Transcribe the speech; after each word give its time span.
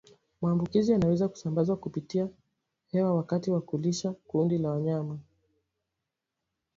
Maambukizi 0.41 0.91
yanaweza 0.91 1.27
kusambazwa 1.27 1.77
kupitia 1.77 2.29
hewani 2.91 3.15
wakati 3.15 3.51
wa 3.51 3.61
kulisha 3.61 4.11
kundi 4.27 4.57
la 4.57 4.69
wanyama 4.69 5.19